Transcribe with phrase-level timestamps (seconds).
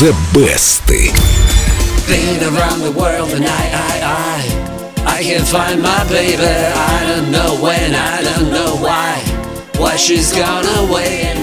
[0.00, 0.86] The Best.
[0.86, 4.00] Been around the world and I, I,
[5.04, 6.42] I, I can't find my baby.
[6.42, 9.19] I don't know when, I don't know why.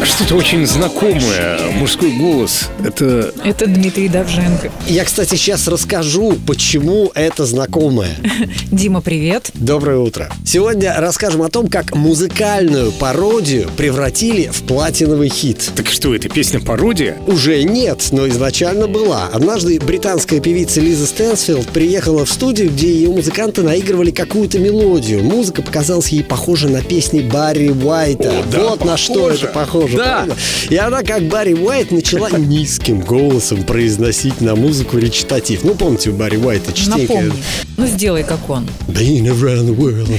[0.05, 1.59] Что-то очень знакомое.
[1.73, 2.69] Мужской голос.
[2.83, 4.71] Это Это Дмитрий Давженко.
[4.87, 8.15] Я, кстати, сейчас расскажу, почему это знакомое.
[8.71, 9.51] Дима, привет.
[9.53, 10.31] Доброе утро.
[10.45, 15.69] Сегодня расскажем о том, как музыкальную пародию превратили в платиновый хит.
[15.75, 17.17] так что это песня пародия?
[17.27, 19.27] Уже нет, но изначально была.
[19.33, 25.21] Однажды британская певица Лиза Стэнсфилд приехала в студию, где ее музыканты наигрывали какую-то мелодию.
[25.21, 28.36] Музыка показалась ей похожа на песни Барри Уайта.
[28.51, 29.97] Да, вот на что это похоже.
[29.97, 30.27] Да.
[30.69, 35.63] И она, как Барри Уайт, начала низким голосом произносить на музыку речитатив.
[35.63, 37.13] Ну, помните, у Барри Уайта частенько...
[37.13, 37.43] Напомни.
[37.77, 38.67] Ну, сделай, как он.
[38.87, 40.09] Been around the world.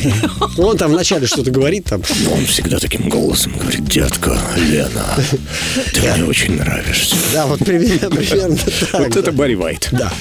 [0.58, 5.16] Он там вначале что-то говорит, там Он всегда таким голосом говорит, детка, Лена,
[5.92, 7.16] ты мне очень нравишься.
[7.32, 9.00] Да, вот примерно, примерно так.
[9.00, 9.88] Вот это Барри Вайт.
[9.90, 10.12] Да.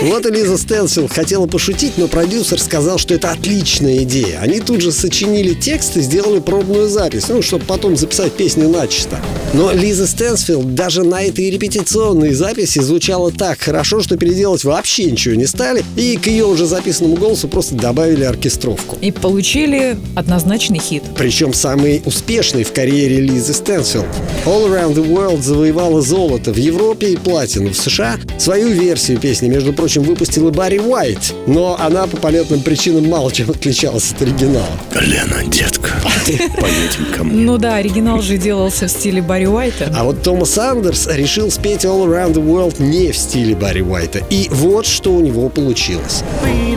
[0.00, 4.38] Вот и Лиза Стэнсфилд хотела пошутить, но продюсер сказал, что это отличная идея.
[4.40, 9.18] Они тут же сочинили текст и сделали пробную запись, ну, чтобы потом записать песню начисто.
[9.52, 15.34] Но Лиза Стэнсфилд даже на этой репетиционной записи звучала так хорошо, что переделать вообще ничего
[15.34, 18.96] не стали, и к ее уже записанному голосу просто добавили оркестровку.
[19.00, 21.02] И получили однозначный хит.
[21.16, 24.06] Причем самый успешный в карьере Лизы Стэнсфилд.
[24.46, 28.18] All Around the World завоевала золото в Европе и платину в США.
[28.38, 33.50] Свою версию песни, между прочим, выпустила Барри Уайт, но она по понятным причинам мало чем
[33.50, 34.66] отличалась от оригинала.
[34.94, 35.90] Лена, детка,
[36.26, 37.44] поедем ко мне.
[37.44, 39.92] Ну да, оригинал же делался в стиле Барри Уайта.
[39.96, 44.20] А вот Томас Андерс решил спеть All Around the World не в стиле Барри Уайта.
[44.30, 46.22] И вот что у него получилось.
[46.42, 46.76] I,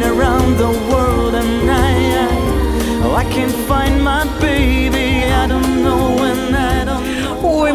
[3.12, 4.83] I, I can't find my baby.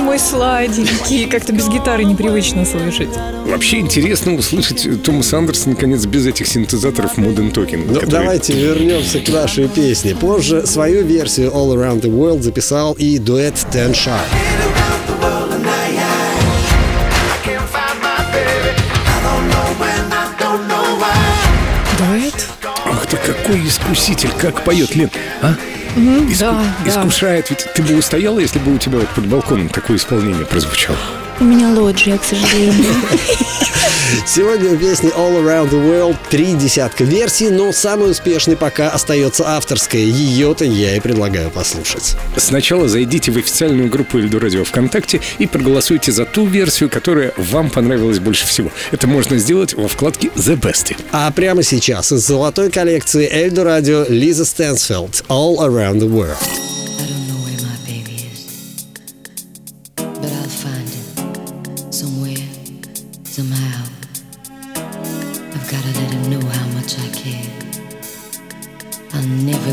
[0.08, 3.10] Мой сладенький, как-то без гитары непривычно слышать.
[3.44, 7.84] Вообще интересно услышать Томаса Андерса наконец без этих синтезаторов Modern Talking.
[7.86, 10.16] Ну, которые- давайте вернемся к нашей песне.
[10.16, 14.24] Позже свою версию All Around the World записал и дуэт Ten Sharp.
[21.98, 22.46] Дуэт?
[22.86, 25.10] Ах ты какой искуситель, как поет Лен,
[25.42, 25.54] а?
[25.96, 26.90] Иску- да, да.
[26.90, 30.96] Искушает, ведь ты бы устояла, если бы у тебя вот под балконом такое исполнение прозвучало.
[31.40, 32.94] У меня лоджия, к сожалению.
[34.26, 39.46] Сегодня у песни All Around the World три десятка версий, но самой успешной пока остается
[39.46, 40.00] авторская.
[40.00, 42.16] Ее-то я и предлагаю послушать.
[42.36, 47.70] Сначала зайдите в официальную группу Эльду Радио ВКонтакте и проголосуйте за ту версию, которая вам
[47.70, 48.72] понравилась больше всего.
[48.90, 50.96] Это можно сделать во вкладке The Best.
[51.12, 56.77] А прямо сейчас из золотой коллекции Эльдо Радио Лиза Стэнсфилд All Around the World.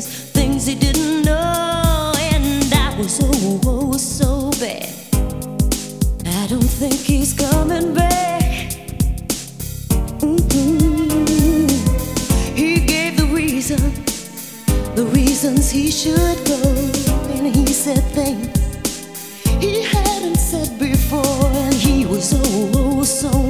[0.00, 4.92] Things, things he didn't know, and I was oh, oh so bad.
[6.26, 8.72] I don't think he's coming back.
[10.20, 11.70] Mm-mm.
[12.54, 13.78] He gave the reason,
[14.94, 16.60] the reasons he should go,
[17.34, 18.52] and he said things
[19.60, 23.45] he hadn't said before, and he was oh, oh so.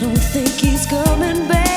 [0.00, 1.67] don't think he's coming back.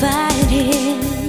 [0.00, 1.19] fighting.